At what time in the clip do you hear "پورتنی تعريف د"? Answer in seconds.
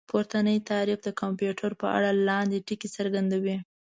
0.09-1.09